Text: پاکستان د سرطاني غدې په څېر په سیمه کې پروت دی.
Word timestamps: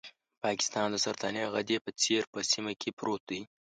پاکستان 0.43 0.87
د 0.91 0.95
سرطاني 1.05 1.43
غدې 1.53 1.77
په 1.85 1.91
څېر 2.01 2.21
په 2.33 2.39
سیمه 2.51 2.73
کې 2.81 2.89
پروت 2.97 3.21
دی. 3.29 3.41